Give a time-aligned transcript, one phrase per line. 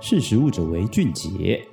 [0.00, 1.66] 识时务者为俊杰。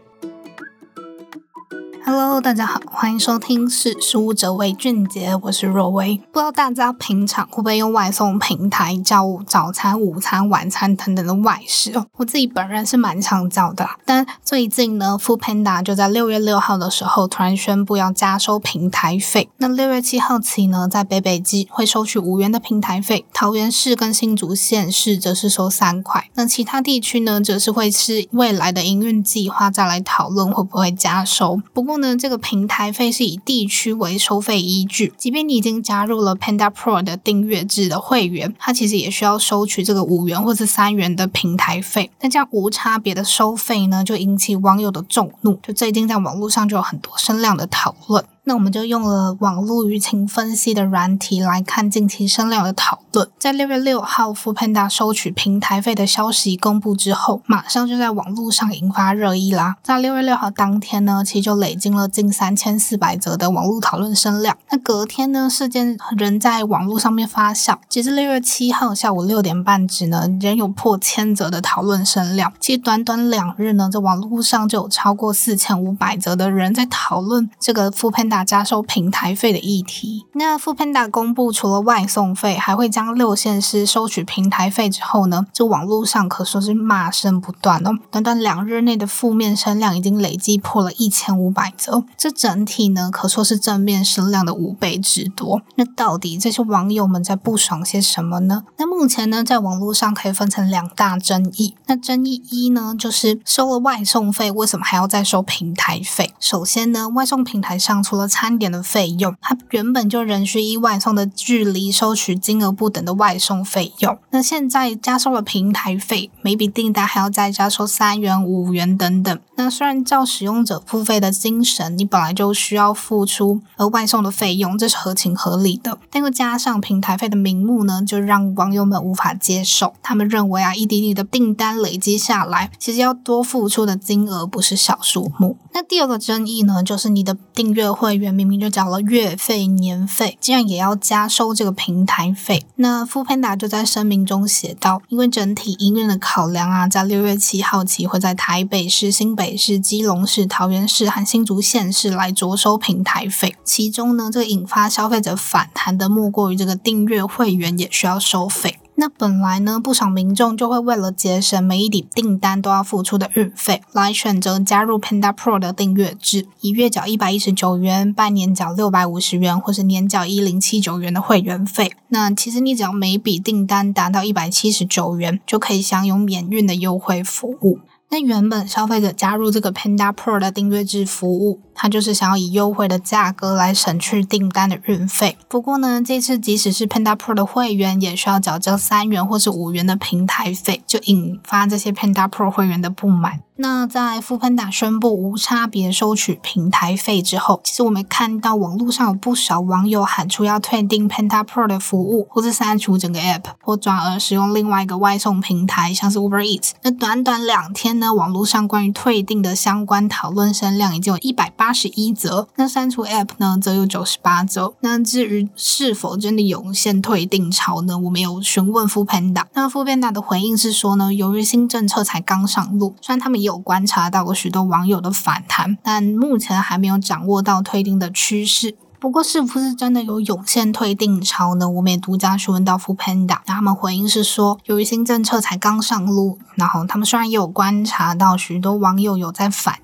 [2.07, 6.21] Hello，大家好，欢迎收听《是食物者为俊杰》，我是若薇。
[6.31, 12.05] 不知道大家平常会不会用外送平台叫早餐、午餐、晚餐等等的外食哦？
[12.17, 19.49] 我自己本人是蛮常叫的，但最近呢，Foodpanda 就在六月六号的时候突然宣布要加收平台费。
[19.57, 26.29] 那六月七号起呢，在北北基会收取五元的平台费，桃园市跟新竹县市则是收三块。
[26.35, 31.59] 那其他地区呢，则是会是未来的营运计划再来讨论会不会加收。
[31.73, 42.11] 不过后呢，这个平台费是以地区为收费依据，即便你已经加入了 Panda Pro 的订阅制的会员，它其实也需要收取这个五元或是三元的平台费。
[42.19, 48.25] 那这样无差别的收费呢，就引起网友的众怒，就最近在网络上就有很多声量的讨论。
[48.47, 53.27] 那我们就用了网络舆情分析的软体来看近期声量的讨论。
[53.39, 59.77] 在六月六号，f Panda 收取平台费的消息公布之后，马上就在网络上引发热议啦。
[59.81, 64.55] 在六月六号当天呢，其实就累积了近三千四百则的网络讨论声量。
[64.69, 67.79] 那隔天呢，事件仍在网络上面发酵。
[67.89, 72.53] 截至六月七号下午六点半止呢，仍有破千则的讨论声量。
[72.59, 78.34] 其实短短两日呢，在网络上就有超过四千五百则的人在讨论这个 f Panda。
[78.43, 80.25] 加收平台费的议题。
[80.33, 87.91] 那 f o o Panda 公布，除了外送费，还会将六线师收取平台费之后呢，这网络上可说是骂声不断哦。
[88.11, 95.61] 短短两日内的负面声量已经累计破了一千五百则，这整体呢可说是正面声量的五倍之多。
[95.75, 98.63] 那到底这些网友们在不爽些什么呢？
[98.77, 101.75] 那目前呢，在网络上可以分成两大争议。
[101.85, 106.33] 那争议一呢，就是收了外送费，为什么还要再收平台费？
[106.39, 114.17] 首先呢，外送平台上除了餐点的费用，它原本就仍需依外送的距离收取金额不等的外送费用。
[114.31, 119.39] 那现在加收了平台费，每笔订单还要再加收三元、五元等等。
[119.57, 125.97] 那虽然照使用者付费的精神，你本来就需要付出额外送的费用，这是合情合理的。
[126.11, 129.93] 但又加上平台费的名目呢，就让网友们无法接受。
[130.03, 135.57] 他们认为啊，一滴滴的订单累积下来，其实要多付出的金额不是小数目。
[135.73, 142.65] 那第二个争议呢，就是你的订阅会会员明明就缴了月费、年费，竟然也要加收这个平台费。
[142.77, 153.55] 那 f o o p a n d a 就在声明中写道：因为整体营运的考量啊，在六月七号起会在台北市、新北市、基隆市、桃园市和新竹县市来着收平台费。
[153.63, 158.79] 其中呢，这个引发消费者反弹的莫过于这个订阅会员也需要收费。
[158.97, 171.91] 那本来呢，不少民众就会为了节省每一笔订单都要付出的运费，来选择加入 Panda Pro 的订阅制，以月缴一百一十九元、半年缴六百五十元，或是年缴一零七九元的会员费。
[172.07, 177.79] 那其实你只要每笔订单达到一百七十九元，就可以享有免运的优惠服务。
[178.09, 185.37] 那原本消费者加入这个 Panda Pro 的订阅制服务，他就是想要以优惠的价格来省去订单的运费。
[185.49, 193.41] 不过呢，这次即使是 Panda Pro 的会员，也需要缴交三元或是五元的平台费，就引发这些 Panda Pro 会员的不满。
[193.57, 206.71] 那在 Foodpanda 宣布无差别收取平台费之后，其实我们看到网络上有不少网友喊出要退订 Panda Pro 的服务，或是删除整个 App，或转而使用另外一个外送平台，像是 Uber Eats。
[206.81, 214.73] 那短短两天呢，网络上关于退订的相关讨论声量已经有一百八十一则，那删除 App 呢，则有九十八则。
[214.81, 217.97] 那至于是否真的涌现退订潮呢？
[217.97, 228.75] 我们有询问 Foodpanda，那 Foodpanda 的回应是说呢，由于新政策才刚上路，虽然他们有观察到过许多网友的反弹，但目前还没有掌握到退订的趋势。
[228.97, 231.69] 不过，是不是真的有涌现退订潮呢？
[231.69, 239.77] 我们也独家去问到 f o o Panda，那他们回应是说，由于新政策才刚上路，然后他们虽然也有观察到许多网友有在反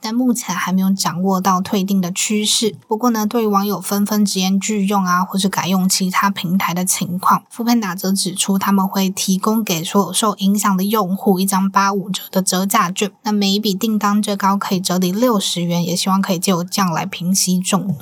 [0.00, 2.76] 但目前还没有掌握到退订的趋势。
[2.86, 17.94] 不过呢，对于网友纷纷直言拒用啊，或者改用其他平台的情况，Foodpanda 则指出他们会提供给所有受影响的用户一张八五折的折价券，那每一笔订单最高可以折抵六十元，也希望可以借由这样来平息众怒。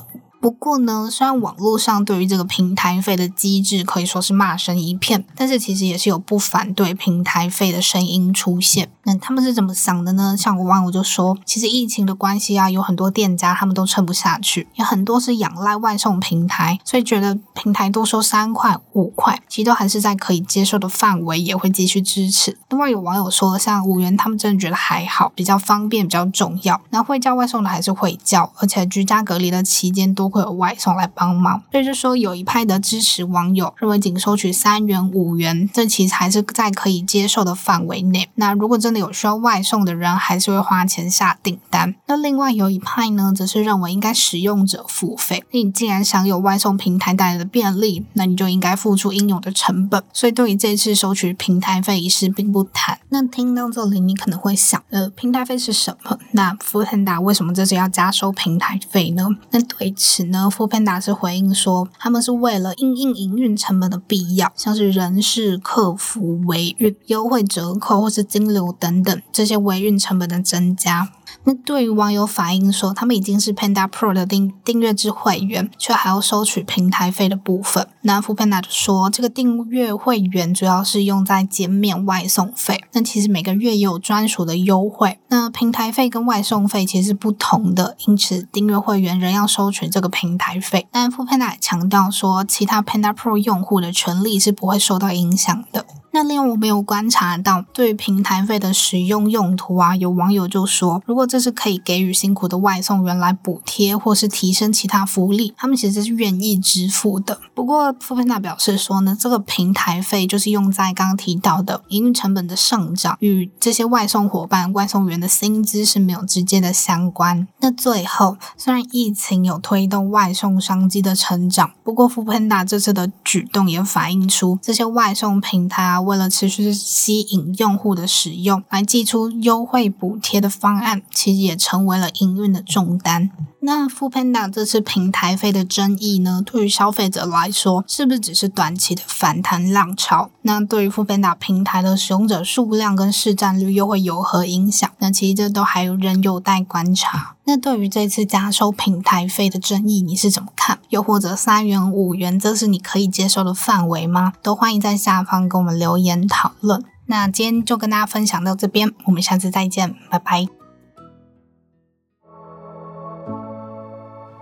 [0.45, 8.91] 不过呢，虽然网络上对于这个平台费的机制可以说是骂声一片，但是其实也是有不反对平台费的声音出现。
[9.05, 10.37] 那他们是怎么想的呢？
[10.39, 22.59] 像我网友就说，其实疫情的关系啊，有很多店家他们都撑不下去，有很多是仰赖外送平台，所以觉得平台多收三块五块，其实都还是在可以接受的范围，也会继续支持。
[22.69, 26.79] 另外有网友说，像五元他们真的觉得还好，比较方便，比较重要。
[26.91, 30.34] 那会叫外送的还是会叫，而且居家隔离的期间多。
[30.35, 31.63] 会有外送来帮忙。
[31.71, 38.29] 所以就说有一派的支持网友认为，仅收取三元五元，这其实还是在可以接受的范围内。
[38.35, 41.95] 那如果真的有需要外送的人，还是会花钱下订单。
[42.07, 45.45] 那另外有一派呢，则是认为应该使用者付费。
[45.53, 50.03] 那你既然享有外送平台带来的便利，那你就应该付出应有的成本。
[50.13, 52.99] 所以对于这次收取平台费一事并不谈。
[53.11, 56.19] 那听到这里，你可能会想，呃，平台费是什么？
[56.33, 59.29] 那 Foodpanda 为什么这次要加收平台费呢？
[59.51, 71.11] 那对此呢副片大师回应说，他们是为了应应营运成本的必要，像是人事、客服、维运、优惠折扣或是金流等等这些维运成本的增加。
[71.47, 77.87] 那对于网友反映说，他们已经是 Panda Pro 的订订阅制会员，却还要收取平台费的部分。
[78.01, 82.83] 那 f o o Panda 就说，这个订阅会员主要是用在减免外送费。
[82.93, 85.19] 那其实每个月也有专属的优惠。
[85.29, 90.87] 那平台费跟外送费其实是不同的，因此订阅会员仍要收取这个平台费。
[90.91, 95.85] 但 Foodpanda 也强调说，其他 Panda Pro 用户的权利是不会受到影响的。
[96.15, 107.41] 那另外我们有观察到，对平台费的使用用途啊，有网友就说，如果这是可以给予辛苦的外送员来补贴，或是提升其他福利，他们其实是愿意支付的。
[107.53, 117.49] 不过富平娜表示说呢，这个平台费就是用在刚刚提到的营运成本的上涨，与这些外送伙伴、外送员的薪资是没有直接的相关。
[117.59, 126.04] 那最后，虽然疫情有推动外送商机的成长，不过富平娜这次的举动也反映出这些外送平台啊。
[126.05, 133.31] 为了持续吸引用户的使用，来寄出优惠补贴的方案，其实也成为了营运的重担。
[133.61, 140.31] 那 f o o p a n d a 这次平台费的争议呢，对于消费者来说，是不是只是短期的反弹浪潮？
[140.43, 144.91] 那对于 f o o p a n d a 平台的使用者数量跟市占率又会有何影响？
[144.99, 147.37] 那其实这都还有仍有待观察。
[147.47, 150.79] 那对于这次加收平台费的争议，你是怎么看？
[150.89, 154.33] 又或者三元五元，这是你可以接受的范围吗？
[154.43, 156.83] 都欢迎在下方跟我们留言讨论。
[157.07, 160.47] 那今天就跟大家分享到这边，我们下次再见，拜拜。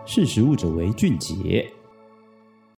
[0.05, 1.73] 识时务者为俊杰。